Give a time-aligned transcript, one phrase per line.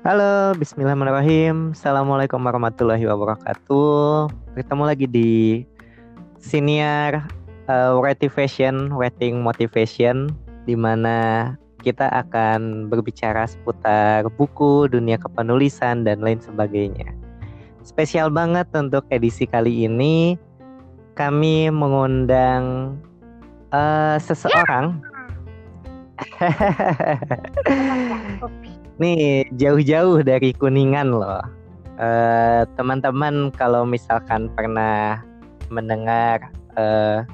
[0.00, 1.76] Halo, bismillahirrahmanirrahim.
[1.76, 4.32] Assalamualaikum warahmatullahi wabarakatuh.
[4.56, 5.32] Bertemu lagi di
[6.40, 7.20] Senior
[7.68, 10.32] uh, Motivation, Waiting Motivation,
[10.64, 11.52] di mana
[11.84, 17.12] kita akan berbicara seputar buku, dunia kepenulisan, dan lain sebagainya.
[17.84, 20.40] Spesial banget untuk edisi kali ini,
[21.12, 22.96] kami mengundang
[23.68, 24.96] uh, seseorang.
[29.00, 31.40] Nih jauh-jauh dari Kuningan loh.
[31.96, 35.24] Uh, teman-teman kalau misalkan pernah
[35.72, 37.24] mendengar uh,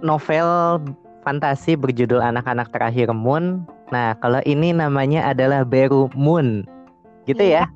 [0.00, 0.80] novel
[1.20, 3.68] fantasi berjudul Anak-anak Terakhir Moon.
[3.92, 6.64] Nah, kalau ini namanya adalah Beru Moon.
[7.28, 7.68] Gitu ya?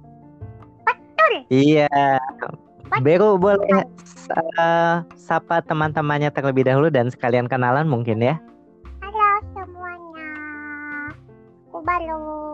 [0.88, 1.44] Betul.
[1.52, 1.92] Iya.
[3.04, 3.84] Beru boleh
[4.56, 8.40] uh, sapa teman-temannya terlebih dahulu dan sekalian kenalan mungkin ya.
[9.04, 10.32] Halo semuanya.
[11.68, 12.45] Aku baru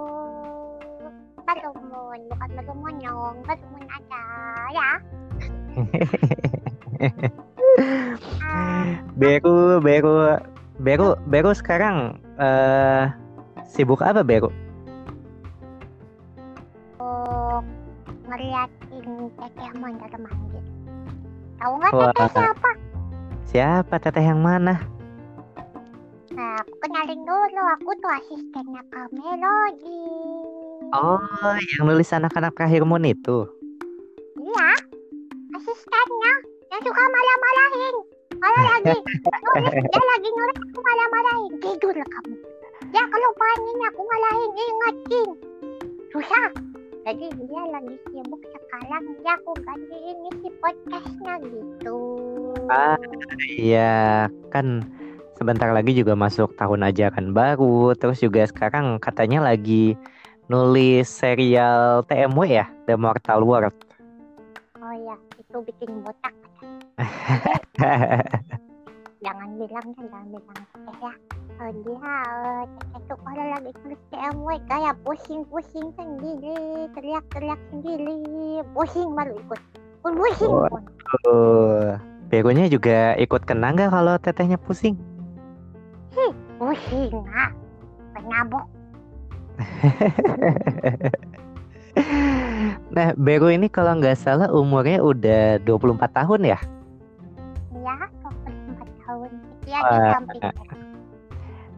[2.13, 4.21] Balumon, bukan balumon yung balumon aja
[4.69, 4.91] ya.
[9.17, 10.37] Beru, Beru,
[10.77, 13.09] Beru, Beru sekarang uh,
[13.65, 14.53] sibuk apa Beru?
[17.01, 17.65] Oh,
[18.29, 20.61] ngeliatin teteh mondar manggil.
[21.65, 22.71] Tahu nggak teteh siapa?
[23.49, 24.85] Siapa teteh yang mana?
[26.33, 30.01] Nah, aku kenalin dulu, aku tuh asistennya Kak Melody.
[30.97, 31.21] Oh,
[31.77, 32.57] yang nulis anak-anak
[32.89, 33.45] Moon itu?
[34.41, 34.71] Iya,
[35.53, 36.33] asistennya
[36.73, 37.97] yang suka malah-malahin.
[38.41, 41.53] Malah lagi nulis, dia lagi nulis aku malah-malahin.
[41.61, 42.37] Tidur kamu.
[42.97, 45.29] Ya kalau panin aku malahin, ingatin.
[46.17, 46.49] Susah.
[47.03, 51.99] Jadi dia lagi sibuk sekarang, dia aku gantiin isi podcastnya gitu.
[52.73, 52.97] Ah,
[53.59, 54.87] iya kan
[55.43, 59.99] sebentar lagi juga masuk tahun ajaran baru, terus juga sekarang katanya lagi
[60.47, 63.75] nulis serial TMW ya, The Mortal World.
[64.79, 66.31] Oh ya, itu bikin botak.
[69.27, 71.13] jangan bilang kan, jangan bilang eh ya.
[71.63, 72.63] Oh, dia uh,
[72.95, 78.23] itu kalau lagi nulis TMW kayak pusing-pusing sendiri, teriak-teriak sendiri,
[78.79, 79.61] pusing baru ikut.
[80.07, 80.83] Pun pusing oh, pun.
[81.27, 81.87] Oh,
[82.31, 84.95] begonya juga ikut kena nggak kalau tetehnya pusing?
[86.63, 87.51] Hih, pusing ah,
[88.15, 88.63] penabok
[92.95, 96.59] nah, Beru ini kalau nggak salah umurnya udah 24 tahun ya?
[97.73, 99.31] Iya, 24 tahun.
[99.67, 100.43] Iya, di samping.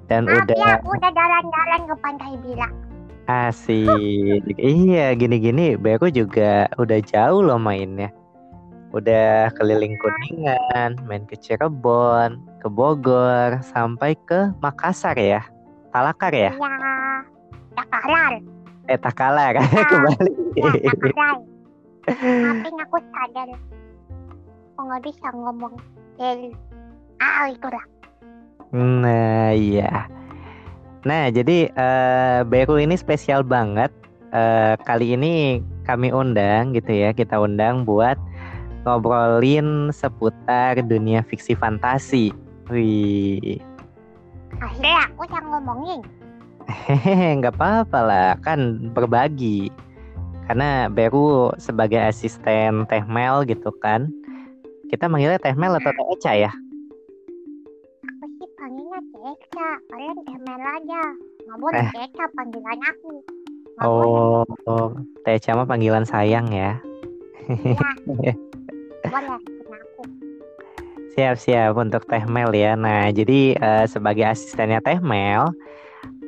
[0.04, 2.68] Dan Maaf udah ya, udah jalan-jalan ke Pantai Bila.
[3.24, 4.44] Asik.
[4.60, 8.12] iya, gini-gini Beru juga udah jauh loh mainnya.
[8.94, 15.42] Udah keliling Kuningan, main ke Cirebon, ke Bogor, sampai ke Makassar ya.
[15.90, 16.54] Talakar ya?
[16.54, 18.32] Iya takalar.
[18.86, 19.52] Eh takalar.
[19.58, 20.32] Nah, kembali.
[20.54, 21.36] ya takalar.
[22.04, 23.48] Maafin aku sadar
[24.74, 25.74] aku nggak bisa ngomong
[26.18, 26.50] dari
[27.22, 27.84] ah itulah.
[28.74, 30.10] Nah iya.
[31.06, 33.90] Nah jadi uh, Beru ini spesial banget.
[34.34, 38.18] Uh, kali ini kami undang gitu ya kita undang buat
[38.84, 42.30] ngobrolin seputar dunia fiksi fantasi
[42.68, 43.58] wih
[44.60, 46.00] akhirnya aku yang ngomongin
[46.64, 49.68] Hehehe, nggak apa-apa lah, kan berbagi.
[50.48, 54.08] Karena Beru sebagai asisten Teh Mel gitu kan.
[54.88, 56.52] Kita manggilnya Teh Mel atau Teh Eca ya?
[58.04, 61.02] Aku sih panggilnya Teh Eca, kalian Teh Mel aja.
[61.48, 61.90] Nggak boleh eh.
[61.92, 63.12] Teh Eca panggilan aku.
[63.74, 64.88] Nggak oh, oh,
[65.24, 66.80] Teh Eca mah panggilan sayang ya.
[69.12, 70.02] Aku.
[71.14, 72.74] Siap-siap untuk Teh Mel ya.
[72.74, 75.54] Nah, jadi uh, sebagai asistennya Teh Mel,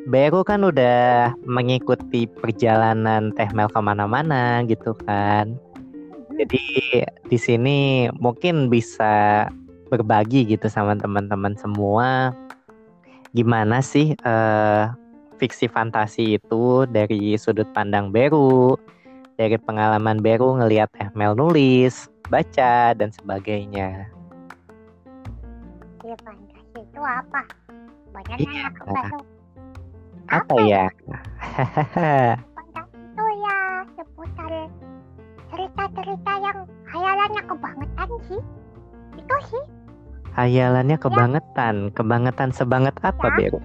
[0.07, 5.59] Beru kan udah mengikuti perjalanan Teh Mel ke mana-mana gitu kan.
[6.39, 6.63] Jadi
[7.27, 9.49] di sini mungkin bisa
[9.91, 12.31] berbagi gitu sama teman-teman semua.
[13.35, 14.95] Gimana sih uh,
[15.43, 18.79] fiksi fantasi itu dari sudut pandang Beru,
[19.37, 24.09] dari pengalaman Beru ngelihat Mel nulis, baca dan sebagainya.
[26.01, 27.43] Iya fantasi itu apa?
[28.17, 28.73] Banyak iya.
[28.73, 28.75] yang
[30.27, 30.85] apa, ya?
[32.97, 33.59] itu ya
[33.95, 34.53] seputar
[35.53, 38.43] cerita-cerita yang hayalannya kebangetan sih.
[39.21, 39.65] Itu sih.
[40.37, 41.05] Hayalannya ya.
[41.05, 41.93] kebangetan, ya.
[41.95, 43.37] kebangetan sebanget apa, ya.
[43.37, 43.61] Bero?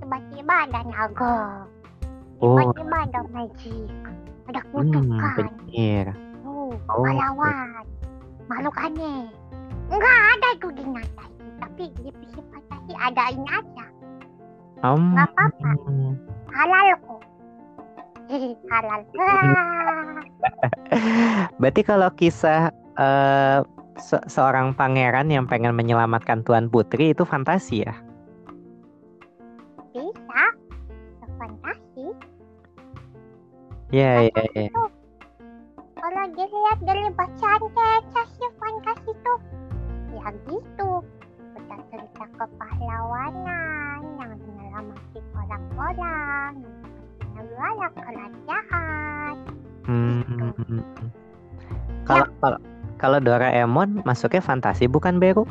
[0.00, 1.66] Tiba-tiba ada naga.
[2.42, 2.58] Oh.
[2.58, 3.86] Ada magic.
[4.50, 5.14] Ada hmm, kutukan.
[5.14, 6.06] Hmm, bener.
[6.42, 7.86] Oh, oh, pahlawan.
[8.50, 9.30] Makhluk aneh.
[9.92, 13.86] Enggak ada itu di nyata tapi di fantasi ada ini aja.
[14.82, 15.70] Um, Gak apa-apa.
[16.52, 17.22] Halal kok.
[18.72, 19.00] halal.
[21.62, 23.58] Berarti kalau kisah eh,
[23.96, 27.94] se- seorang pangeran yang pengen menyelamatkan Tuan Putri itu fantasi ya?
[33.92, 34.70] Iya, iya, Fantasi iya.
[34.72, 34.88] tuh.
[36.00, 39.40] Kalau dilihat dari bacaan Caca sih fantasi tuh.
[40.16, 40.90] Ya gitu.
[41.52, 46.52] Udah cerita kepahlawanan yang menyelamatin orang-orang.
[47.36, 49.34] Galak kerajaan.
[49.84, 50.80] Hmm.
[52.08, 52.58] Kalau kalau
[52.96, 55.44] kalau Doraemon masuknya fantasi bukan Beru?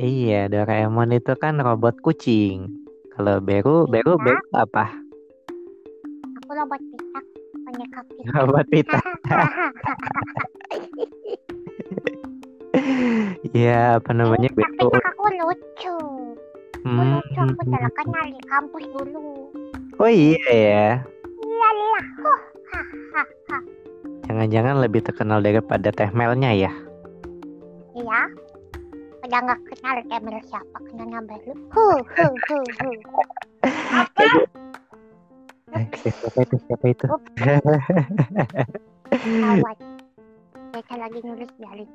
[0.00, 2.72] Iya, Doraemon itu kan robot kucing.
[3.12, 4.24] Kalau Beru, Beru, Bisa.
[4.24, 4.84] Beru apa?
[6.40, 7.24] Aku robot pitak.
[7.60, 8.16] Punya kaki.
[8.34, 8.98] Robot pita.
[13.52, 14.88] Iya, apa namanya Pitak, Beru?
[14.88, 15.96] pitak aku lucu.
[16.80, 17.20] Aku Hmm.
[17.20, 17.40] lucu.
[17.44, 19.28] Aku jalan kenal di kampus dulu.
[20.00, 20.88] Oh iya ya.
[21.38, 22.04] Iyalah.
[22.24, 22.88] Huh.
[24.24, 26.72] Jangan-jangan lebih terkenal daripada Teh Melnya ya?
[27.92, 28.20] Iya.
[29.20, 31.52] Udah nggak kenal Emil siapa kenalnya baru.
[31.76, 32.96] Huh, huh, huh, huh.
[33.92, 34.24] Apa?
[35.76, 36.56] Eh, siapa itu?
[36.66, 37.06] Siapa itu?
[39.44, 39.78] Awas.
[40.70, 41.88] Kita lagi nulis biarin.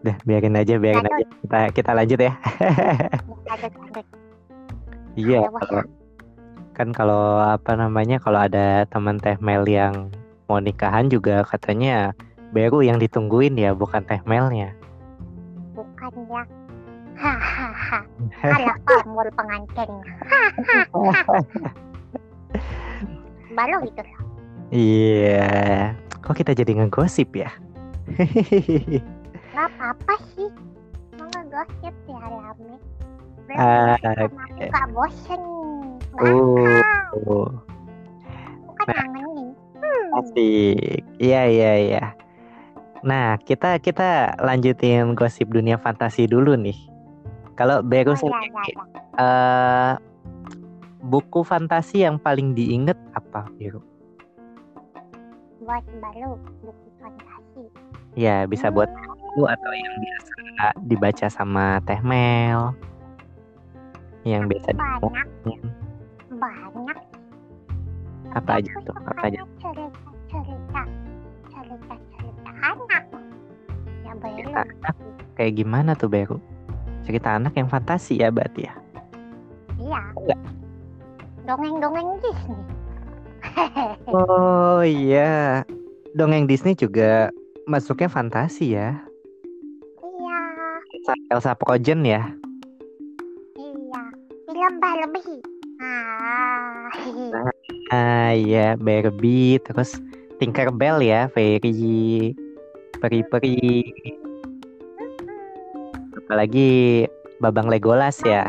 [0.00, 1.12] Udah, biarin aja, biarin Lanjut.
[1.12, 1.26] aja.
[1.44, 2.32] Kita kita lanjut ya.
[5.18, 5.82] Iya, kalau
[6.72, 10.08] kan kalau apa namanya kalau ada teman Teh Mel yang
[10.48, 12.16] mau nikahan juga katanya
[12.50, 14.74] Beru yang ditungguin ya, bukan Teh Melnya.
[16.00, 16.42] Bukan ya.
[17.20, 18.00] Hahaha.
[18.56, 20.14] Alah pamul pengantinnya.
[20.96, 21.36] Hahaha.
[23.52, 24.20] Baru gitu lah.
[24.72, 25.52] Iya.
[26.24, 27.50] Kok kita jadi ngegosip ya?
[29.52, 30.48] Gak apa-apa sih.
[31.20, 32.74] Mau ngegosip ya Lame.
[33.44, 35.42] Belum Ah, sama aku gak bosen.
[36.16, 36.22] Gak
[37.26, 37.50] Oh,
[38.70, 39.52] Aku kan nangenin.
[39.80, 40.18] Hmm.
[40.22, 41.02] asik.
[41.18, 42.04] Iya, iya, iya.
[43.00, 46.76] Nah, kita kita lanjutin gosip dunia fantasi dulu nih.
[47.56, 48.84] Kalau Beru Oh, ya, sendiri, ya, ya.
[49.20, 49.92] eh,
[51.00, 53.80] buku fantasi yang paling diinget apa, Beru?
[55.60, 57.62] Buat baru buku fantasi.
[58.16, 60.34] Ya, bisa buat aku atau yang biasa
[60.84, 62.72] dibaca sama Teh Mel.
[64.28, 65.28] Yang biasa Banyak,
[66.36, 66.98] banyak.
[68.30, 68.94] Apa aja tuh?
[69.08, 69.40] Apa aja?
[69.42, 69.88] sukanya
[74.20, 74.96] Cerita anak
[75.34, 76.36] kayak gimana tuh, Beru?
[77.04, 78.74] Cerita anak yang fantasi ya berarti ya?
[79.80, 80.00] Iya.
[80.16, 80.40] Enggak.
[81.48, 82.60] Dongeng-dongeng Disney.
[84.12, 85.64] Oh iya,
[86.12, 87.32] dongeng Disney juga
[87.64, 89.00] masuknya fantasi ya.
[90.04, 90.40] Iya,
[90.92, 92.22] Elsa, Elsa Frozen ya.
[93.56, 94.02] iya.
[94.44, 95.40] Film Barbie.
[95.80, 96.92] Ah,
[97.90, 99.98] Ah iya, Barbie, terus
[100.38, 102.30] Tinkerbell ya, Fairy,
[103.00, 103.88] peri-peri,
[106.20, 107.08] apalagi
[107.40, 108.44] Babang Legolas ya.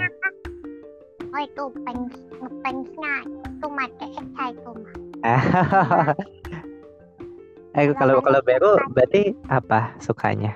[1.31, 2.11] Oh itu fans,
[2.43, 4.95] ngefansnya itu mati Eka itu mah.
[7.79, 10.51] eh kalau kalau Beru berarti apa sukanya?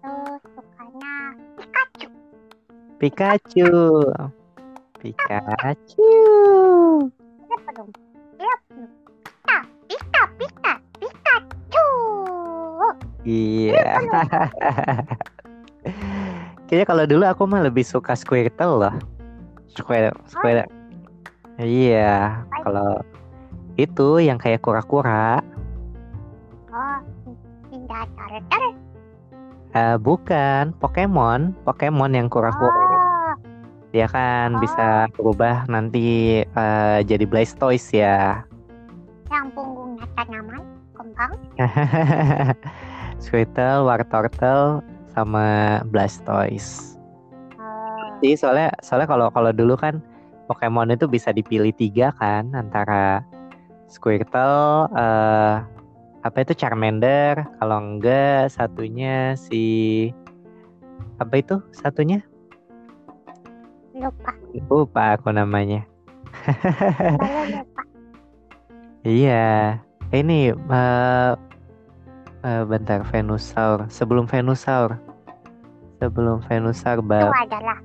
[0.00, 2.08] Terus sukanya Pikachu.
[2.96, 3.68] Pikachu.
[4.96, 6.08] Pikachu.
[7.44, 7.92] Siapa dong?
[8.40, 8.72] Siapa?
[8.72, 9.01] Pika,
[13.22, 13.98] Iya.
[16.66, 18.94] Kayaknya kalau dulu aku mah lebih suka Squirtle loh.
[19.76, 20.68] Squirtle, Squirtle.
[21.60, 23.04] Iya, kalau
[23.76, 25.44] itu yang kayak kura-kura,
[26.72, 26.98] Oh,
[27.68, 28.72] Turtle.
[29.76, 32.72] eh, bukan Pokemon, Pokemon yang kura-kura.
[32.72, 33.32] Oh,
[33.92, 38.40] Dia kan bisa berubah nanti eh, jadi Blastoise ya.
[39.28, 40.60] yang punggungnya tanaman,
[40.96, 41.32] kembang.
[43.22, 44.82] Squirtle, Wartortle,
[45.14, 46.98] sama Blastoise.
[47.56, 50.02] Oh, Jadi soalnya soalnya kalau kalau dulu kan
[50.50, 53.22] Pokemon itu bisa dipilih tiga kan antara
[53.86, 55.54] Squirtle, eh,
[56.26, 60.10] apa itu Charmander, kalau enggak satunya si
[61.22, 62.18] apa itu satunya
[63.94, 64.30] lupa,
[64.66, 65.86] lupa aku namanya.
[67.06, 67.82] lupa.
[69.02, 69.82] Iya,
[70.14, 71.30] ini eh
[72.42, 73.86] eh, bentar Venusaur.
[73.88, 74.98] Sebelum Venusaur,
[75.96, 77.78] sebelum Venusaur Itu ba adalah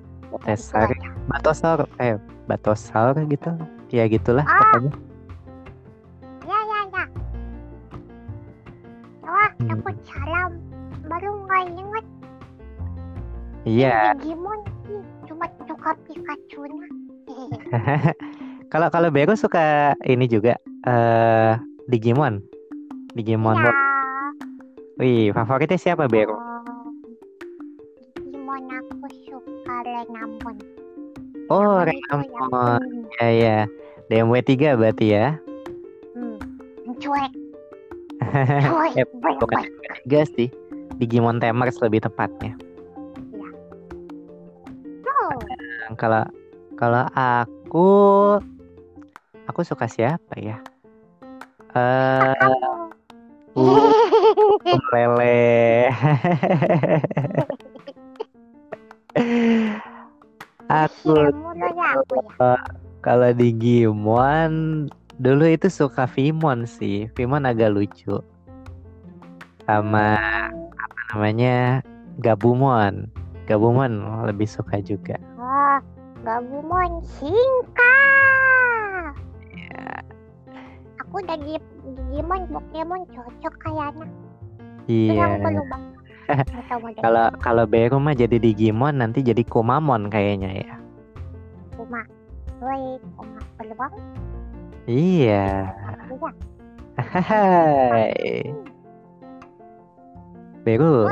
[0.44, 0.58] ada.
[1.28, 3.52] Batosaur, eh Batosaur gitu,
[3.90, 4.60] ya gitulah Ah.
[4.70, 4.92] pokoknya.
[6.44, 7.04] Ya, ya, ya.
[9.22, 9.68] Wah, Hmm.
[9.70, 10.52] takut salam.
[11.04, 12.06] Baru nggak inget
[13.64, 15.00] Iya, Digimon sih.
[15.28, 16.88] Cuma suka Pikachu nya.
[18.72, 21.56] Kalau kalau Bego suka ini juga eh
[21.88, 22.40] Digimon.
[23.12, 23.56] Digimon.
[23.56, 23.72] ya.
[24.98, 26.34] Wih, favoritnya siapa Bego?
[26.34, 26.90] Oh,
[28.18, 30.58] Digimon aku suka Renamon.
[31.48, 32.82] Oh, Renamon.
[33.18, 33.58] Ya ya.
[34.08, 35.38] DMW 3 berarti ya.
[36.16, 36.38] Hmm.
[36.98, 37.30] Cuek,
[38.66, 39.06] cuek, Eh,
[39.38, 39.70] bukan baik.
[40.02, 40.50] tiga sih.
[40.98, 42.58] Digimon Tamers lebih tepatnya.
[45.06, 45.38] Oh,
[45.94, 46.26] Kalau
[46.74, 47.90] kalau aku
[49.46, 50.58] aku suka siapa ya?
[51.76, 52.34] Eh,
[53.54, 53.97] uh.
[60.68, 61.12] Aku
[61.56, 62.18] Iya, ya aku
[63.00, 64.52] kalau Digimon
[65.18, 67.08] dulu itu suka Vimon sih.
[67.16, 68.20] Vimon agak lucu.
[69.64, 70.20] Sama
[70.76, 71.82] apa namanya?
[72.20, 73.08] Gabumon.
[73.48, 75.16] Gabumon lebih suka juga.
[75.40, 75.80] Oh,
[76.28, 77.98] Gabumon Shinka.
[79.56, 80.04] Ya,
[81.06, 81.56] Aku udah di
[81.96, 84.27] Digimon Pokemon cocok kayaknya.
[84.88, 85.40] Iya.
[85.40, 85.64] model
[87.00, 90.76] Kalau kalau Beru mah jadi Digimon nanti jadi Kumamon kayaknya ya.
[91.80, 92.04] Kuma.
[92.60, 94.02] Woi, Kuma perlu banget.
[94.88, 95.72] Iya.
[96.12, 96.36] Iya.
[96.98, 98.52] Hai.
[100.68, 101.08] Beru.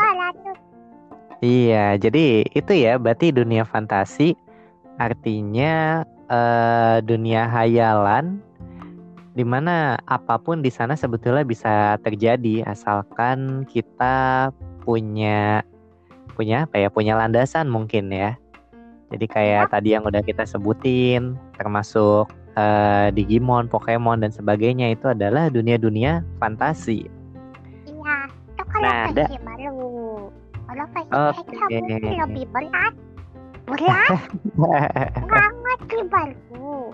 [1.44, 4.34] Iya, jadi itu ya berarti dunia fantasi
[4.98, 8.40] artinya eh, dunia hayalan
[9.36, 14.50] di mana apa pun di sana sebetulnya bisa terjadi asalkan kita
[14.82, 15.60] punya
[16.34, 16.88] punya apa ya?
[16.88, 18.40] Punya landasan mungkin ya.
[19.12, 25.52] Jadi kayak tadi yang udah kita sebutin termasuk eh, Digimon, Pokemon dan sebagainya itu adalah
[25.52, 27.06] dunia-dunia fantasi.
[27.86, 30.32] Iya, itu kalau Nah, ada- baru.
[30.66, 30.86] Kalau
[31.44, 32.94] mungkin lebih berat.
[33.68, 34.12] Berat
[35.32, 36.94] banget sih baru.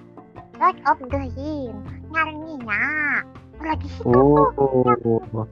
[0.62, 1.74] Lord of the Ring.
[2.14, 2.82] Nyarinya.
[3.66, 4.46] Lagi situ tuh.
[4.62, 5.46] Oh.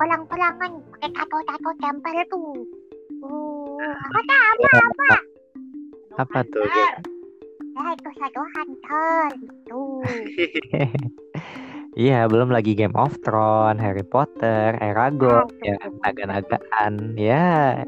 [0.00, 2.64] Pelang-pelangan pakai tato-tato tempel tuh.
[3.20, 4.40] Uh, apa tak?
[4.56, 4.80] Apa?
[4.80, 5.10] Apa?
[6.24, 6.64] Apa tuh?
[6.72, 6.88] Ya,
[7.92, 9.28] itu satu hunter.
[9.44, 9.80] Gitu.
[11.96, 15.64] Iya, belum lagi Game of Thrones, Harry Potter, Eragon, Aduh.
[15.64, 17.80] ya, naga-nagaan, ya.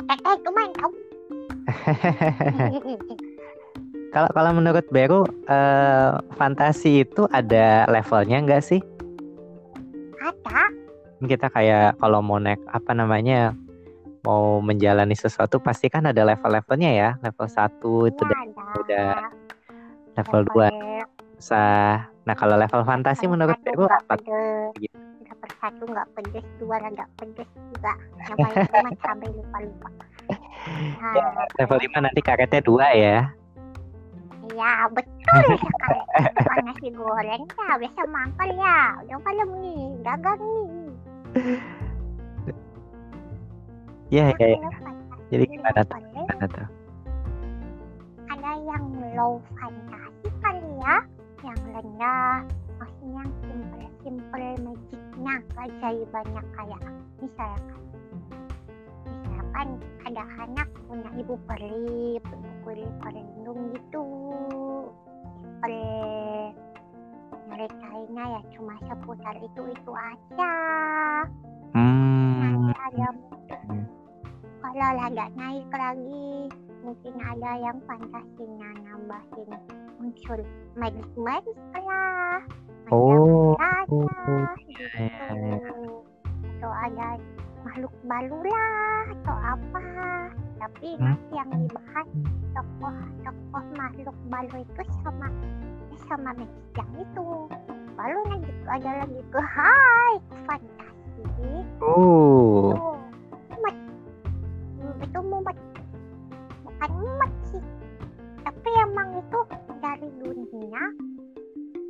[0.00, 0.90] Teteh itu main tau.
[4.16, 8.80] Kalau kalau menurut Beru, eh, fantasi itu ada levelnya nggak sih?
[10.16, 10.72] Ada.
[11.20, 13.52] Kita kayak kalau mau naik apa namanya,
[14.24, 17.10] mau menjalani sesuatu pasti kan ada level-levelnya ya.
[17.20, 19.08] Level 1 itu Iya, udah, udah
[20.16, 20.64] level 2
[21.36, 22.08] susah.
[22.24, 24.16] Nah, kalau level fantasi menurut satu Beru apa?
[24.80, 24.96] Gitu.
[25.28, 27.92] Level satu nggak pedes, dua nggak pedes juga.
[28.32, 29.88] Namanya cuma cabai lupa-lupa.
[31.04, 33.35] Nah, Level 5 nanti karetnya 2 ya.
[34.46, 36.00] Iya betul sekali.
[36.38, 38.78] Bukan nasi goreng ya, biasa mangkal ya.
[39.02, 40.70] Udah malam nih, dagang nih.
[44.06, 44.58] Iya, iya, iya.
[44.62, 45.98] kalau fantasi Jadi gimana tuh?
[45.98, 46.68] Gimana tuh?
[48.30, 48.84] Ada yang
[49.18, 50.96] low fantasi kali ya,
[51.42, 52.34] yang rendah.
[52.76, 56.82] Maksudnya yang simple-simple magicnya, keajaibannya kayak
[57.18, 57.85] misalkan
[59.56, 64.04] misalkan ada anak punya ibu peri, ibu peri pelindung gitu.
[65.32, 66.52] Simple
[67.48, 70.54] merekainnya ya cuma seputar itu itu aja.
[71.72, 72.68] Hmm.
[72.68, 73.08] Nanti ada
[74.60, 76.52] kalau agak naik lagi
[76.84, 79.50] mungkin ada yang fantasinya nambahin
[80.02, 80.44] unsur
[80.76, 82.44] magic magic lah
[82.86, 83.58] Oh.
[83.58, 85.58] iya, iya, iya.
[86.56, 87.18] atau ada
[87.66, 89.86] makhluk baru lah atau apa.
[90.62, 91.02] Tapi Hmm.
[91.02, 92.08] nanti yang dibahas
[92.54, 95.26] tokoh-tokoh makhluk baru itu sama
[96.06, 97.26] sama magic yang itu.
[97.98, 101.50] Baru nanti ada lagi ke high fantasi.
[101.82, 102.70] Oh.
[102.70, 102.86] itu
[104.78, 105.56] Hmm, itu mumet.
[106.62, 107.64] Bukan mumet sih.
[108.46, 109.40] Tapi emang itu
[109.82, 110.84] dari dunia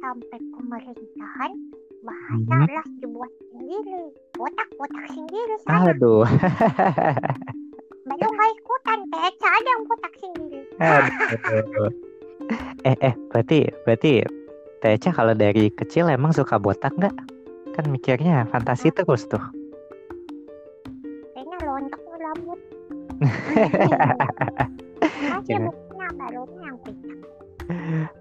[0.01, 1.53] sampai pemerintahan
[2.07, 2.71] bahasa Mhm.
[2.71, 6.23] las dibuat sendiri kotak-kotak sendiri saya Aduh.
[8.07, 11.91] belum nggak ikutan Teca ada yang kotak sendiri Aduh.
[12.83, 14.13] Eh eh berarti berarti
[14.79, 17.17] Teca kalau dari kecil emang suka botak nggak?
[17.75, 19.43] Kan mikirnya fantasi terus tuh.
[21.33, 22.61] kayaknya lontok rambut
[25.27, 26.77] masih buktinya barunya yang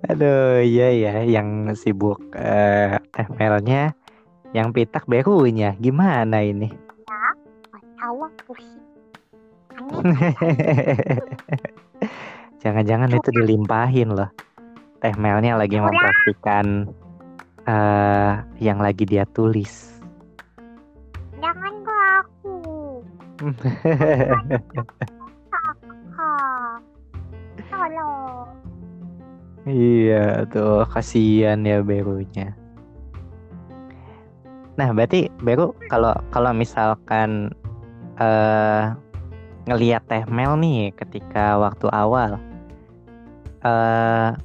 [0.06, 3.98] Aduh, iya ya, yang sibuk eh temelnya,
[4.54, 5.74] yang pitak berunya.
[5.82, 6.70] Gimana ini?
[12.62, 14.30] Jangan-jangan itu dilimpahin loh.
[15.02, 15.86] Teh Melnya lagi Udah.
[15.90, 16.66] mempraktikan
[17.66, 19.98] eh yang lagi dia tulis.
[21.42, 22.54] Jangan ke aku.
[29.66, 32.54] Iya tuh kasihan ya Berunya.
[34.78, 37.50] Nah berarti Beru kalau kalau misalkan
[38.22, 38.94] eh
[39.66, 42.38] ngelihat Teh Mel nih ketika waktu awal,
[43.66, 44.38] eh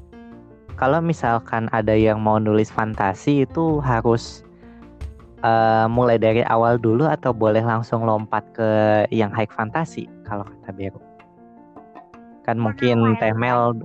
[0.81, 4.41] kalau misalkan ada yang mau nulis fantasi itu harus
[5.45, 8.71] eh mulai dari awal dulu atau boleh langsung lompat ke
[9.13, 11.01] yang high fantasi kalau kata Beru?
[12.41, 13.77] Kan mungkin Teh Mel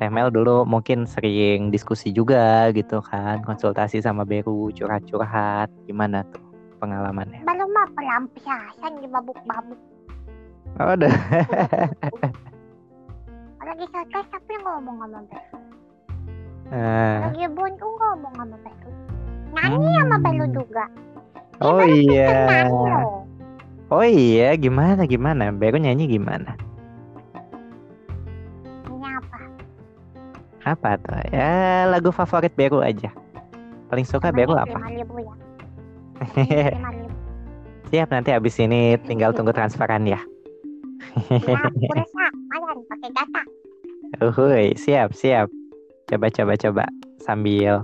[0.00, 6.40] Temel dulu mungkin sering diskusi juga gitu kan, konsultasi sama Beru, curhat-curhat, gimana tuh
[6.80, 7.44] pengalamannya?
[7.44, 9.76] Belum mah pelampiasan di babuk-babuk.
[10.80, 11.12] Oh, udah.
[13.60, 15.58] Lagi stres tapi ngomong sama Belu.
[16.72, 18.88] Eh, Lagi buntu ngomong sama Belu.
[19.52, 20.24] Nyanyi sama Hmm.
[20.24, 20.84] Belu juga.
[21.60, 22.24] Dia Oh baru iya.
[22.24, 23.20] pinter nyanyi loh.
[23.92, 25.52] oh iya, gimana gimana?
[25.52, 26.56] Beru nyanyi gimana?
[30.64, 31.16] Apa tuh?
[31.32, 33.08] Ya lagu favorit Beru aja.
[33.88, 34.78] Paling suka Beru apa?
[36.44, 36.70] ya.
[37.90, 40.20] Siap nanti abis ini tinggal tunggu transferan ya.
[41.42, 41.58] Ya.
[42.50, 43.42] Mayan pakai data.
[44.20, 45.50] Uhuy, siap siap.
[46.06, 46.84] Coba coba coba
[47.22, 47.82] sambil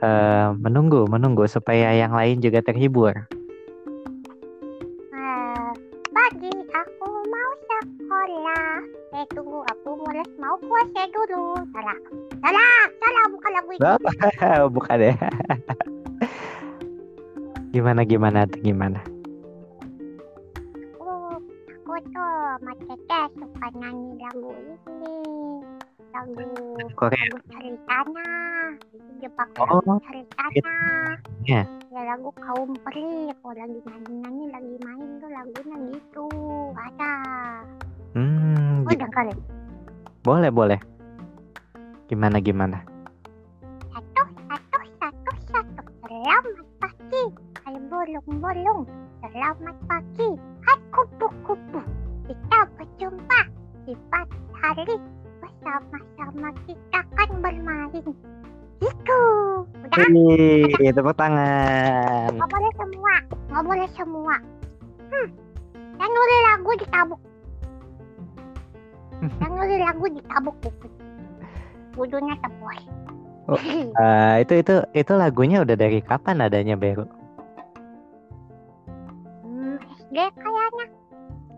[0.00, 3.12] eh, menunggu menunggu supaya yang lain juga terhibur.
[5.12, 5.68] Eh,
[6.08, 9.01] pagi aku mau sekolah.
[9.12, 11.60] Eh tunggu aku mulai mau puasa dulu.
[11.76, 11.98] Salah.
[12.40, 12.80] Salah.
[12.96, 13.84] Salah bukan lagu itu.
[13.84, 15.14] Oh, bukan ya.
[17.72, 19.00] gimana gimana tuh gimana?
[20.96, 22.32] Aku, aku tuh
[22.88, 25.16] Teteh suka nyanyi lagu ini.
[26.12, 26.44] Lagu
[26.96, 27.20] Korea.
[27.28, 28.28] lagu ceritanya.
[28.96, 30.76] Itu dia pakai Oh, lagu ceritanya.
[31.44, 31.62] Ya.
[31.92, 33.28] Ya lagu kaum peri.
[33.36, 36.28] Kalau lagi nyanyi-nyanyi lagi main tuh lagunya gitu.
[36.80, 37.12] Ada.
[38.92, 39.38] Oh gi- dengerin.
[40.20, 40.80] boleh boleh.
[42.12, 42.84] Gimana gimana?
[43.88, 45.82] Satu, satu, satu, satu.
[46.04, 47.24] Selamat pagi.
[47.64, 48.84] Hai bolong-bolong.
[49.24, 50.28] Selamat pagi.
[50.60, 51.80] Hai kupu-kupu.
[52.28, 53.40] Kita berjumpa
[53.88, 54.96] di pagi hari.
[55.40, 58.04] Bersama-sama kita kan bermain.
[58.84, 59.20] Itu.
[59.88, 60.06] Udah.
[60.12, 62.28] Wih, tepuk tangan.
[62.28, 63.14] Nggak boleh semua.
[63.48, 64.34] Nggak boleh semua.
[65.08, 65.28] Hmm.
[65.96, 67.21] Yang nulis lagu ditabuk.
[69.22, 70.86] Yang nulis lagu ditabuk buku.
[71.92, 72.80] Budunya tebus.
[73.46, 73.58] Oh.
[74.02, 77.06] Eh, itu itu itu lagunya udah dari kapan adanya Beru?
[79.42, 79.76] hmm,
[80.14, 80.86] SD kayaknya.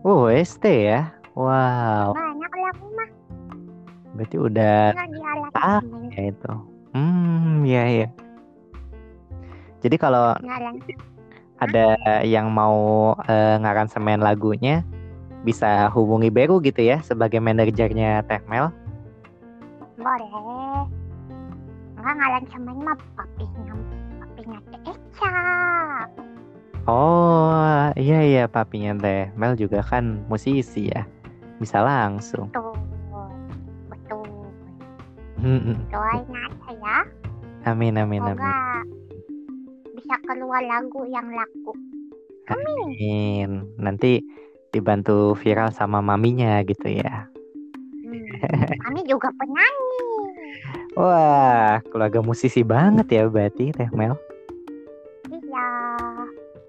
[0.01, 1.09] Oh, ST ya.
[1.35, 3.09] Wow, Banyak lagu mah.
[4.15, 4.95] berarti udah
[5.53, 5.83] Ah.
[6.09, 6.51] ya itu.
[6.95, 8.07] Hmm, ya ya.
[9.83, 10.31] Jadi kalau
[11.57, 11.87] ada
[12.23, 12.75] yang mau
[13.25, 14.81] eh, ngaransemen lagunya
[15.45, 18.73] bisa hubungi Beru gitu ya sebagai manajernya Tehmel.
[20.01, 20.89] Boleh.
[21.95, 23.73] Enggak ngalan ini mah papinya.
[24.19, 25.37] Papinya Teh Eca.
[26.89, 31.05] Oh, iya iya papinya Tehmel juga kan musisi ya.
[31.61, 32.49] Bisa langsung.
[32.49, 32.73] Betul.
[33.93, 34.29] Betul.
[35.39, 36.97] Hmm, Doain aja ya.
[37.69, 38.37] Amin amin amin.
[38.37, 38.57] Semoga
[39.97, 41.73] bisa keluar lagu yang laku.
[42.53, 42.77] Amin.
[42.77, 43.49] Amin.
[43.81, 44.21] Nanti
[44.75, 47.31] dibantu viral sama maminya gitu ya.
[48.03, 48.27] Hmm.
[48.83, 50.03] Kami juga penyanyi.
[50.99, 54.19] Wah, keluarga musisi banget ya berarti Tehmel.
[55.31, 55.69] Iya.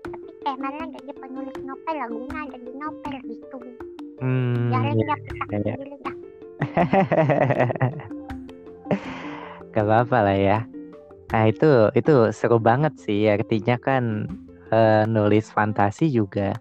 [0.07, 3.59] Tapi temanya jadi penulis novel, lagunya jadi novel gitu.
[4.23, 5.15] Hmm, Jalan kita
[5.67, 5.75] iya.
[5.75, 6.17] pilih dah.
[9.75, 10.59] Gak apa-apa lah ya.
[11.35, 13.29] Nah itu itu seru banget sih.
[13.29, 14.25] Artinya kan
[14.73, 16.57] eh, nulis fantasi juga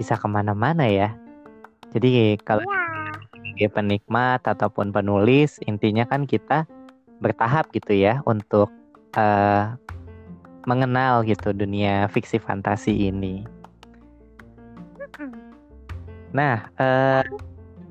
[0.00, 1.12] bisa ke mana-mana ya.
[1.92, 2.64] Jadi kalau
[3.28, 6.64] sebagai penikmat ataupun penulis, intinya kan kita
[7.20, 8.72] bertahap gitu ya untuk
[9.20, 9.68] eh,
[10.64, 13.44] mengenal gitu dunia fiksi fantasi ini.
[16.32, 17.26] Nah, eh,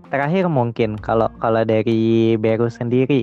[0.10, 3.22] terakhir mungkin kalau kalau dari Beru sendiri,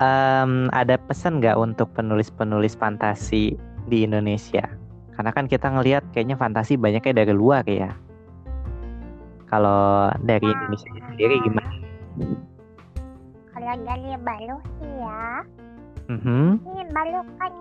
[0.00, 3.58] em, ada pesan nggak untuk penulis-penulis fantasi
[3.90, 4.64] di Indonesia?
[5.16, 7.88] Karena kan kita ngelihat kayaknya fantasi banyaknya dari luar ya.
[9.48, 11.70] Kalau dari Indonesia sendiri gimana?
[13.56, 15.40] Kalau dari Balu sih ya,
[16.12, 16.60] Mhm.
[16.62, 17.52] ini Balu kan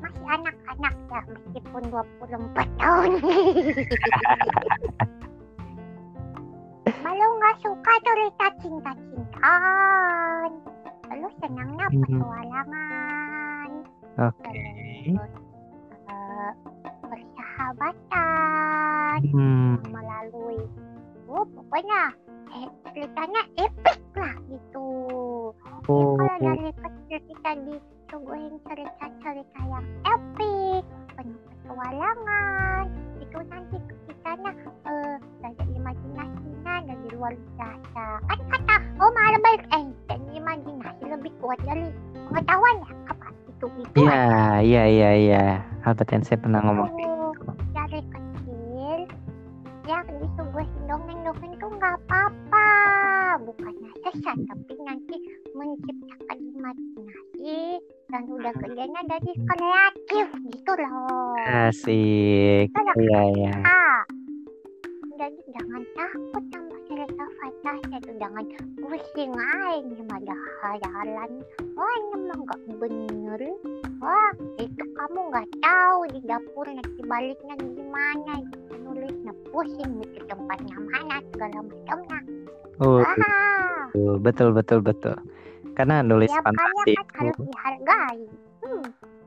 [0.00, 3.10] masih anak-anak ya, meskipun 24 tahun.
[7.00, 10.50] Malu nggak suka cerita cinta-cintaan.
[11.10, 12.00] Terus senangnya Hmm.
[12.06, 13.68] petualangan.
[14.30, 14.52] Oke.
[16.10, 16.50] Eh,
[17.60, 19.76] persahabatan Hmm.
[19.92, 20.64] melalui
[21.28, 22.16] oh pokoknya
[22.56, 24.88] eh, ceritanya epic lah gitu.
[25.86, 26.16] Oh.
[26.16, 30.82] Kalau dari kecil kita disuguhin cerita-cerita yang epic,
[31.14, 32.84] penuh petualangan,
[33.20, 33.76] itu nanti
[34.08, 38.04] kitanya eh dari imajinasinya dari luar biasa.
[38.24, 41.92] Kan kata Om Albert Einstein, imajinasi lebih kuat dari
[42.26, 45.44] pengetahuan ya apa itu itu Iya, iya, iya, iya.
[45.86, 46.88] Albert Einstein pernah ngomong.
[46.90, 47.19] Tuh,
[59.20, 61.36] jadi kreatif gitu loh.
[61.44, 62.72] Asik.
[62.72, 63.52] Iya, iya.
[63.68, 64.00] ah
[65.20, 68.44] jadi jangan takut sama cerita fantasi itu jangan
[68.80, 71.30] pusing aja gimana hayalan
[71.76, 73.40] wah ini mah nggak bener.
[74.00, 78.34] Wah itu kamu nggak tahu di dapur nanti baliknya gimana
[78.80, 82.18] nulisnya pusing mikir tempatnya mana segala macamnya.
[82.80, 83.92] Oh, ah
[84.24, 85.20] betul, betul, betul.
[85.76, 88.20] Karena nulis karya fantasi kan itu, harus dihargai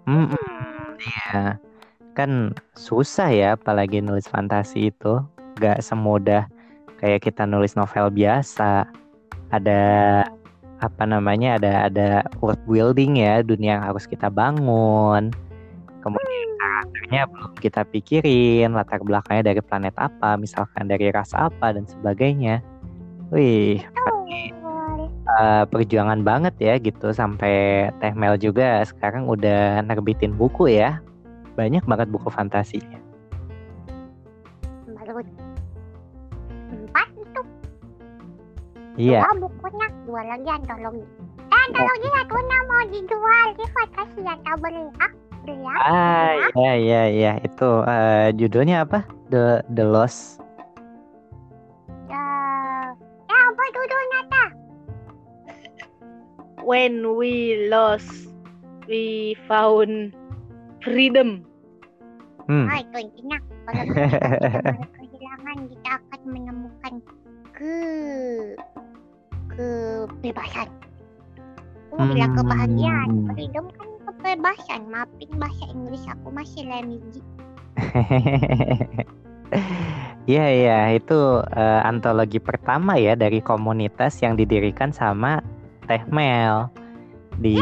[0.08, 0.36] hmm.
[1.00, 1.58] Iya.
[2.14, 5.22] Kan susah ya, apalagi nulis fantasi itu.
[5.62, 6.50] Gak semudah
[7.04, 8.88] kayak kita nulis novel biasa.
[9.52, 9.84] Ada
[10.80, 11.60] apa namanya?
[11.60, 15.34] Ada ada world building ya, dunia yang harus kita bangun.
[16.04, 21.88] Kemudian karakternya belum kita pikirin, latar belakangnya dari planet apa, misalkan dari ras apa dan
[21.88, 22.60] sebagainya.
[23.32, 23.82] Wih,
[25.34, 31.02] Eh, perjuangan banget ya gitu sampai Teh Mel juga sekarang udah nerbitin buku ya.
[31.58, 33.02] Banyak banget buku fantasinya.
[34.94, 35.20] baru
[36.70, 37.42] empat itu
[38.96, 39.26] Iya.
[39.26, 41.04] dua bukunya dua lagi antologi
[41.44, 45.12] eh antologi satunya mau dijual di fantasi yang tak beli ah
[45.44, 46.48] beli ya Ah, ya.
[46.56, 49.04] iya iya iya itu eh, judulnya apa?
[49.28, 50.43] The The Lost.
[56.64, 58.08] When we lost,
[58.88, 60.16] we found
[60.80, 61.44] freedom.
[62.44, 62.68] Hmm.
[62.68, 66.94] ah itu intinya kalau kita tidak kehilangan kita akan menemukan
[67.56, 67.76] ke
[69.48, 70.68] kebebasan
[71.94, 73.32] Oh, bilang kebahagiaan Hmm.
[73.32, 77.22] freedom kan kebebasan maafin bahasa Inggris aku masih lemiji
[80.24, 81.16] Iya iya itu
[81.48, 85.44] eh, antologi pertama ya dari komunitas yang didirikan sama
[85.88, 86.70] Teh Mel
[87.42, 87.58] di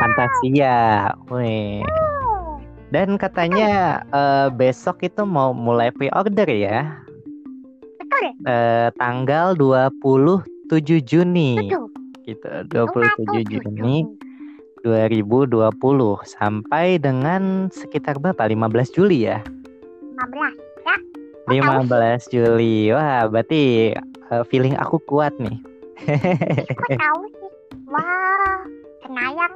[0.00, 1.10] Fantasia.
[1.30, 1.82] Wih.
[1.84, 2.58] oh
[2.92, 6.92] Dan katanya eh, besok itu mau mulai pre-order ya.
[7.96, 11.88] betul Eh, tanggal 27 Juni betul
[12.22, 12.48] gitu.
[12.70, 13.96] Rumah 27 tujuh Juni
[14.86, 15.72] 2020
[16.26, 18.46] sampai dengan sekitar berapa?
[18.46, 19.40] 15 Juli ya.
[20.20, 20.72] 15
[21.42, 22.94] Oh, tahu 15 Juli.
[22.94, 25.58] Wah, berarti eh, feeling aku kuat nih.
[26.70, 27.20] Kok tahu
[27.92, 28.64] Wah,
[29.04, 29.52] senayang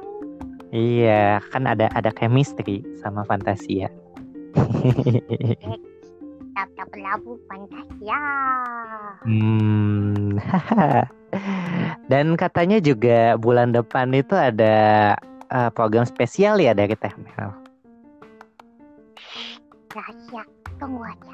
[0.69, 3.89] Iya, kan ada ada chemistry sama Fantasia.
[6.53, 8.21] Tap-tap labu Fantasia.
[9.25, 10.37] hmm.
[12.11, 15.15] Dan katanya juga bulan depan itu ada
[15.49, 17.49] eh, program spesial ya dari Teh Mel.
[19.97, 20.43] Rahasia.
[20.77, 21.33] Tunggu aja.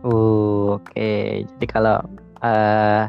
[0.00, 2.00] Uh, Oke, jadi kalau
[2.40, 3.04] eh,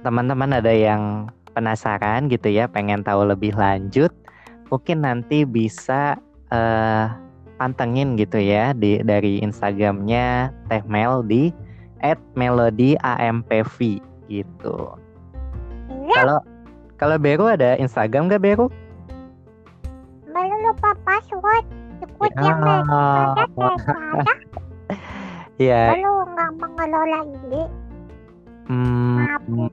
[0.00, 4.10] teman-teman ada yang penasaran gitu ya, pengen tahu lebih lanjut,
[4.68, 6.18] mungkin nanti bisa
[6.50, 7.06] eh,
[7.56, 11.54] pantengin gitu ya di dari Instagramnya Teh Mel di
[12.34, 13.78] @melodyampv
[14.26, 14.76] gitu.
[15.88, 16.38] Iya, Kalau
[16.94, 18.66] kalau Beru ada Instagram gak Beru?
[20.26, 21.64] belum lupa password.
[22.02, 22.42] Ikut Ya.
[22.42, 24.34] yang ada ada.
[25.54, 27.62] Ya, Belum nggak mengelola ide.
[28.66, 29.70] hmm, Maafin.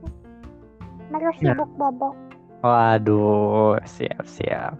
[1.12, 1.52] Belum Ya.
[1.52, 2.16] sibuk bobo.
[2.62, 4.74] Waduh, siap siap.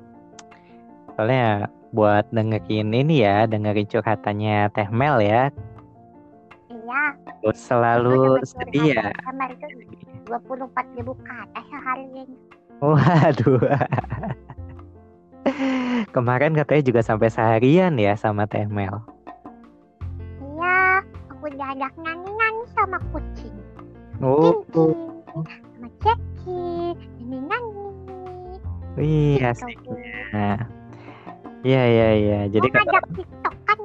[1.13, 5.53] Soalnya buat dengerin ini ya, dengerin curhatannya Teh Mel ya,
[6.73, 7.05] Iya.
[7.45, 9.13] terus selalu setia.
[9.13, 9.67] curhatan Kamar itu
[10.25, 12.29] 24 ribu ke atas seharian.
[12.81, 13.61] Waduh.
[16.15, 19.03] Kemarin katanya juga sampai seharian ya sama Teh Mel.
[20.41, 23.55] Iya, aku diajak nyanyi-nyanyi sama kucing.
[24.23, 24.95] Oh, Cincin,
[26.03, 26.63] sama Ceki,
[27.23, 27.87] nyanyi-nyanyi.
[28.93, 29.47] wih Gitu.
[29.47, 30.67] asiknya.
[31.63, 32.41] Iya iya iya.
[32.51, 33.79] Jadi mau kalau ngajak TikTok kan,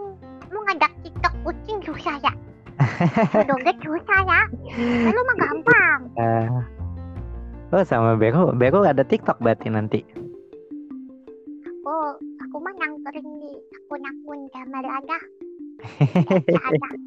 [0.49, 2.33] mau ngajak TikTok kucing susah ya.
[3.47, 4.41] Joget susah ya.
[5.07, 5.99] Lalu mah gampang.
[6.17, 6.47] Eh,
[7.71, 10.01] oh sama Beko, Beko ada TikTok berarti nanti.
[11.63, 11.95] Aku,
[12.41, 14.83] aku mah nangkring di akun-akun gambar.
[16.49, 16.97] Biasa aja.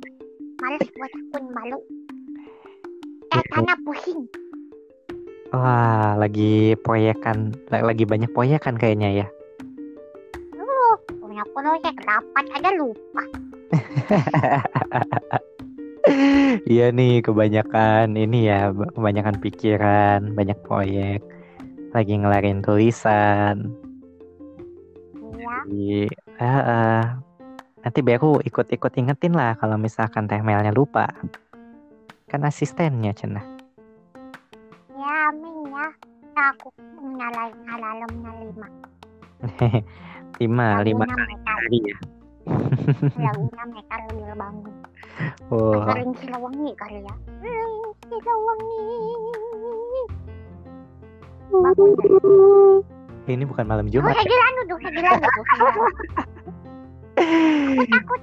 [0.61, 1.79] Males buat akun malu.
[3.31, 4.25] Eh, karena pusing.
[5.51, 9.27] Wah, lagi proyekan, la- lagi banyak proyekan kayaknya ya.
[10.55, 13.23] Lu, punya proyek dapat aja lupa.
[16.67, 21.21] Iya nih, kebanyakan ini ya, kebanyakan pikiran, banyak proyek,
[21.93, 23.71] lagi ngelarin tulisan.
[25.15, 25.55] Iya.
[25.69, 26.09] Jadi,
[26.41, 27.03] ah, ah.
[27.85, 31.07] nanti Beru ikut-ikut ingetin lah kalau misalkan teh Melnya lupa.
[32.27, 33.60] Kan asistennya cenah.
[36.41, 36.57] Ya, ya.
[36.57, 36.69] Ya, aku
[37.17, 38.67] nyalain alarmnya lima.
[40.41, 41.97] lima, lima kali hari ya.
[43.21, 44.75] Laguna metal dia bangun.
[45.53, 47.15] Oh, Sering Silawangi kali ya.
[47.45, 48.85] Hmm, Silawangi.
[51.51, 53.33] Bangun deh.
[53.37, 54.17] ini bukan malam Oh, Jumat.
[54.17, 54.23] ya?
[54.25, 55.45] segilan duduk, segilan duduk.
[55.45, 55.75] segilan.
[57.71, 58.21] Aku takut.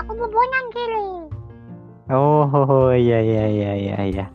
[0.00, 1.08] Aku bobonan kiri.
[2.10, 4.26] Oh, iya iya iya iya iya.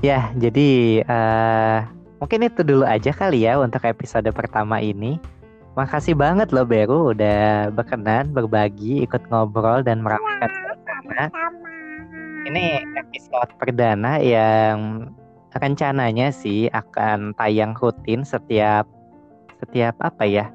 [0.00, 1.78] Ya, jadi eh
[2.16, 5.20] mungkin itu dulu aja kali ya untuk episode pertama ini.
[5.76, 11.28] Makasih banget loh Beru udah berkenan berbagi, ikut ngobrol dan merapikan suasana.
[12.48, 15.12] Ini episode perdana yang
[15.52, 18.88] rencananya sih akan tayang rutin setiap
[19.60, 20.48] setiap apa ya?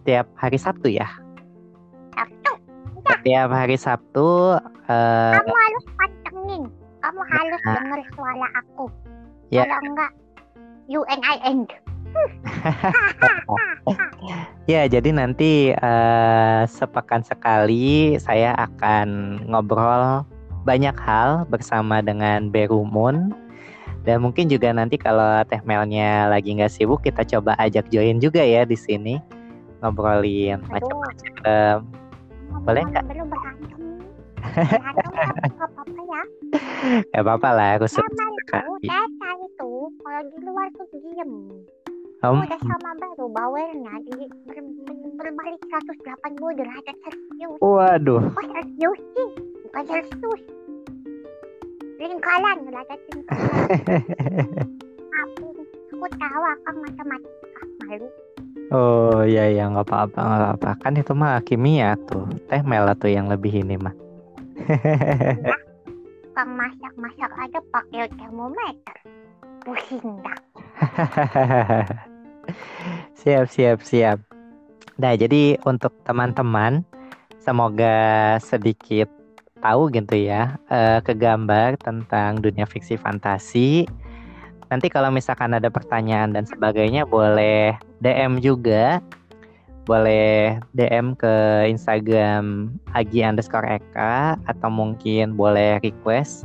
[0.00, 1.12] Setiap hari Sabtu ya.
[2.16, 2.50] Sabtu.
[3.04, 4.56] Setiap hari Sabtu
[4.88, 5.84] eh Kamu harus.
[7.08, 7.74] Kamu harus Nah.
[7.80, 8.84] denger suara aku.
[9.48, 9.64] Ya.
[9.64, 10.12] Kalau enggak,
[10.92, 11.72] you and I end.
[14.68, 20.28] Ya, jadi nanti eh, sepekan sekali saya akan ngobrol
[20.68, 23.32] banyak hal bersama dengan Berumun.
[24.04, 28.44] Dan mungkin juga nanti kalau Teh Melnya lagi nggak sibuk, kita coba ajak join juga
[28.44, 29.16] ya di sini
[29.80, 31.88] ngobrolin macam-macam.
[32.68, 33.04] Boleh nggak?
[34.56, 36.22] Apa-apa ya.
[37.10, 38.58] Gak apa-apa lah, aku suka Sama itu.
[38.86, 41.32] Teta itu, kalau di luar tuh diem.
[42.18, 47.58] Om, Udah sama baru, bawelnya di, ber, ber- berbalik 180 derajat Celcius.
[47.62, 49.28] waduh, Oh Celsius sih,
[49.62, 50.42] bukan Celsius.
[51.98, 53.54] Lingkaran, derajat lingkaran.
[55.18, 55.46] Aku,
[55.90, 58.06] aku tahu akan matematika, malu.
[58.70, 60.70] oh iya iya nggak apa-apa nggak apa-apa.
[60.78, 63.94] Kan itu mah kimia tuh, Teh Mel tuh yang lebih ini mah.
[66.36, 68.96] Kang masak-masak aja pakai termometer.
[69.64, 70.38] Pusing dah.
[73.20, 74.18] siap siap siap.
[75.00, 76.84] Nah jadi untuk teman-teman
[77.40, 79.08] semoga sedikit
[79.58, 83.88] tahu gitu ya eh, kegambar tentang dunia fiksi fantasi.
[84.68, 87.72] Nanti kalau misalkan ada pertanyaan dan sebagainya boleh
[88.04, 89.00] DM juga.
[89.88, 96.44] Boleh DM ke Instagram Agi underscore Eka atau mungkin boleh request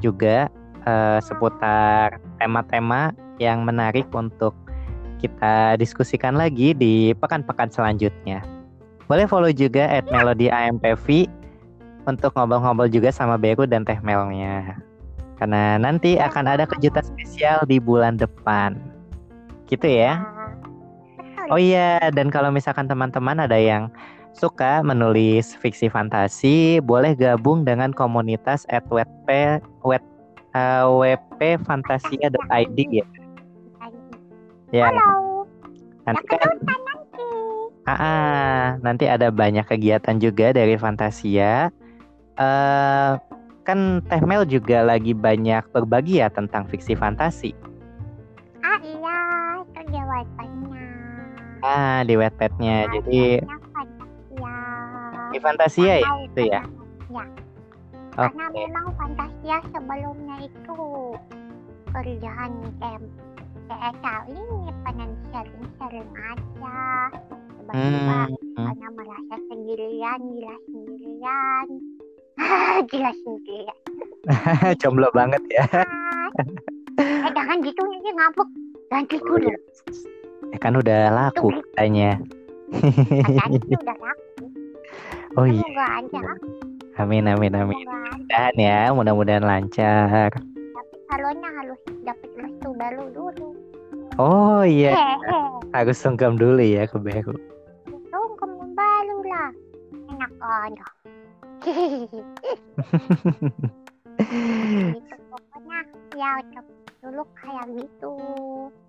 [0.00, 0.48] juga
[0.88, 4.56] eh, seputar tema-tema yang menarik untuk
[5.20, 8.40] kita diskusikan lagi di pekan-pekan selanjutnya.
[9.10, 11.28] Boleh follow juga at Melody AMPV
[12.08, 14.78] untuk ngobrol-ngobrol juga sama Beru dan Teh Melnya.
[15.36, 18.76] Karena nanti akan ada kejutan spesial di bulan depan.
[19.68, 20.18] Gitu ya.
[21.48, 23.88] Oh iya, dan kalau misalkan teman-teman ada yang
[24.36, 33.06] suka menulis fiksi fantasi, boleh gabung dengan komunitas at wp, eh, wpfantasia.id ya.
[34.68, 35.48] Ya, Halo.
[36.04, 36.56] nanti kan.
[37.88, 41.72] Ah, nanti ada banyak kegiatan juga dari Fantasia.
[42.38, 43.12] eh
[43.68, 47.52] kan Teh Mel juga lagi banyak berbagi ya tentang fiksi fantasi.
[48.64, 49.20] Ah iya,
[49.60, 50.57] itu dia wifi-nya.
[51.62, 52.86] Ah, di Wattpad-nya.
[53.00, 54.56] Jadi Fantasia.
[55.28, 56.62] di Fantasia ya itu ya.
[57.12, 57.24] Ya.
[58.18, 58.34] Oke.
[58.34, 60.80] Karena memang Fantasia sebelumnya itu
[61.92, 62.50] kerjaan
[63.68, 66.80] kayak kali ini pengen sharing-sharing aja.
[67.60, 68.18] Tiba-tiba
[68.58, 71.66] Hmm, karena merasa sendirian, gila sendirian.
[72.90, 73.78] gila sendirian.
[74.80, 75.66] jomblo banget ya.
[76.98, 78.48] eh jangan gitu nanti ngabuk.
[78.88, 79.52] Ganti dulu.
[80.52, 82.20] Ya kan udah laku katanya.
[82.72, 84.44] Katanya sih udah laku.
[85.36, 85.62] Oh iya,
[86.98, 87.84] amin amin amin.
[87.84, 90.32] Mudah-mudahan ya, mudah-mudahan lancar.
[90.34, 93.48] Tapi calonnya harus dapat restu baru dulu.
[94.18, 95.14] Oh iya,
[95.70, 97.38] harus sungkem dulu ya ke Beru.
[97.86, 99.50] Itu kamu baru lah.
[100.10, 100.86] Enak aja.
[104.18, 105.78] gitu pokoknya
[106.18, 106.32] ya
[106.98, 108.14] dulu kayak gitu.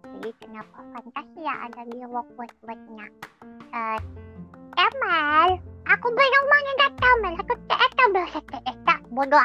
[0.01, 3.07] Jadi kenapa fantasi ya ada di Hogwarts-nya
[3.71, 3.99] uh,
[4.75, 5.49] Emel
[5.85, 8.41] aku belum mengingat Emel aku tak berasa
[8.83, 9.41] tak bodoh.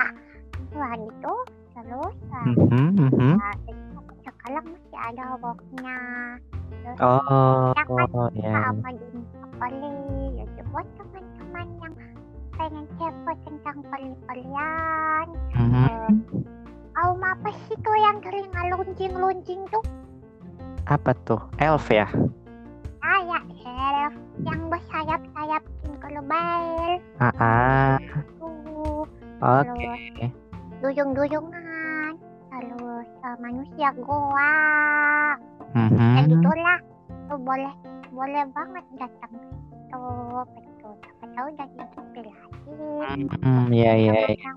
[0.75, 1.35] Wah gitu.
[1.75, 3.33] Terus uh, Mhm, mhm.
[3.37, 3.57] uh,
[4.25, 5.99] sekarang masih ada boxnya
[6.85, 8.53] terus Oh, ya kan ya.
[8.53, 9.97] sama dunia peli
[10.37, 11.95] jadi buat teman-teman yang
[12.53, 16.13] pengen kepo tentang peli-pelian Mhm.
[16.95, 19.83] Kaum apa sih tuh yang sering ngelunjing-lunjing tuh?
[20.87, 21.43] Apa tuh?
[21.59, 22.07] Elf ya?
[23.03, 24.15] Kayak elf
[24.47, 27.99] yang bersayap-sayap tinkerbell Ah, ah.
[28.39, 29.03] tuh.
[29.43, 29.91] Oke.
[30.79, 32.15] Duyung-duyungan.
[32.55, 34.55] Terus uh, manusia goa.
[35.75, 36.15] Mhm.
[36.15, 36.79] Ya gitulah.
[37.27, 37.75] Tuh boleh
[38.15, 40.07] boleh banget datang situ.
[40.47, 40.95] Betul.
[41.03, 42.71] Siapa tahu jadi inspirasi.
[43.43, 44.57] Hmm, ya, ya, ya, yang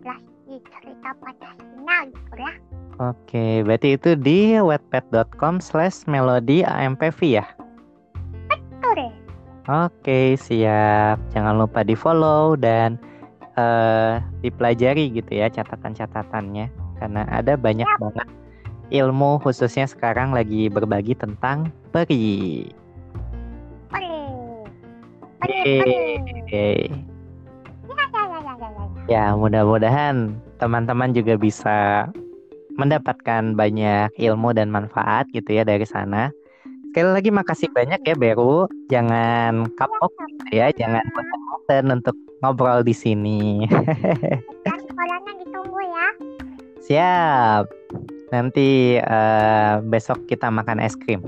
[0.00, 0.16] ya.
[0.46, 2.56] Di cerita Pancasila gitu lah.
[2.96, 7.44] Oke, berarti itu di wetpad.com slash melody ampv ya?
[8.96, 9.12] Deh.
[9.66, 11.18] Oke, siap.
[11.34, 12.96] Jangan lupa di follow dan
[13.58, 16.70] eh dipelajari gitu ya catatan-catatannya.
[16.96, 18.28] Karena ada banyak banget
[18.94, 22.70] ilmu khususnya sekarang lagi berbagi tentang peri.
[23.90, 24.16] Peri.
[25.42, 25.94] Peri, peri.
[26.46, 26.66] Oke.
[29.06, 32.10] Ya, mudah-mudahan teman-teman juga bisa
[32.74, 36.34] mendapatkan banyak ilmu dan manfaat gitu ya dari sana.
[36.90, 38.66] Sekali lagi makasih banyak ya Beru.
[38.90, 43.62] Jangan kapok gitu ya, jangan bosan-bosan untuk ngobrol di sini.
[44.66, 46.08] Dan sekolahnya ditunggu ya.
[46.82, 47.64] Siap.
[48.34, 51.22] Nanti eh, besok kita makan es krim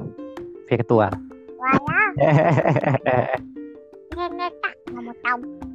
[0.67, 1.15] virtual.
[1.63, 2.03] Wah ya,
[4.35, 5.68] ngetak nggak mau tahu.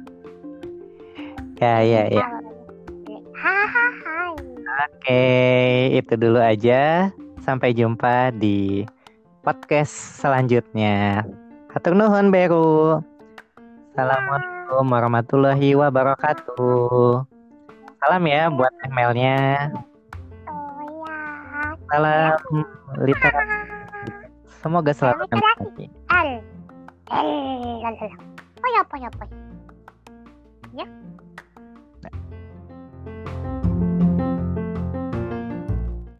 [1.64, 2.26] Ya, ya, ya.
[3.32, 4.36] Hahaha.
[4.84, 5.24] Oke,
[5.96, 7.08] itu dulu aja.
[7.40, 8.84] Sampai jumpa di
[9.44, 11.24] podcast selanjutnya.
[11.72, 13.00] Hatur nuhun Beru.
[13.92, 17.24] Assalamualaikum warahmatullahi wabarakatuh.
[18.00, 19.72] Salam ya buat emailnya.
[20.48, 21.76] Oh ya.
[21.88, 22.64] Salam
[23.00, 23.56] literasi.
[24.60, 25.86] Semoga selalu menikmati.
[26.08, 26.30] L.
[27.12, 27.30] L.
[30.74, 30.88] Ya.